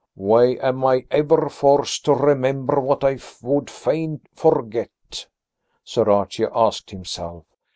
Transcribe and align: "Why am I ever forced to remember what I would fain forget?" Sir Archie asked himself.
"Why 0.15 0.53
am 0.63 0.83
I 0.83 1.05
ever 1.11 1.47
forced 1.47 2.05
to 2.05 2.15
remember 2.15 2.79
what 2.79 3.03
I 3.03 3.19
would 3.43 3.69
fain 3.69 4.21
forget?" 4.33 5.27
Sir 5.83 6.09
Archie 6.09 6.47
asked 6.51 6.89
himself. 6.89 7.45